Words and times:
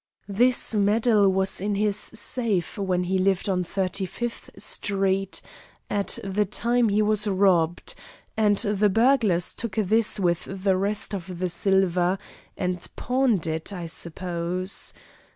"This 0.29 0.73
medal 0.73 1.29
was 1.29 1.61
in 1.61 1.75
his 1.75 1.95
safe 1.95 2.75
when 2.79 3.03
he 3.03 3.19
lived 3.19 3.47
on 3.47 3.63
Thirty 3.63 4.07
fifth 4.07 4.49
Street 4.57 5.43
at 5.91 6.17
the 6.23 6.43
time 6.43 6.89
he 6.89 7.03
was 7.03 7.27
robbed, 7.27 7.93
and 8.35 8.57
the 8.57 8.89
burglars 8.89 9.53
took 9.53 9.75
this 9.75 10.19
with 10.19 10.47
the 10.63 10.75
rest 10.75 11.13
of 11.13 11.37
the 11.37 11.49
silver 11.49 12.17
and 12.57 12.87
pawned 12.95 13.45
it, 13.45 13.71
I 13.71 13.85
suppose. 13.85 14.91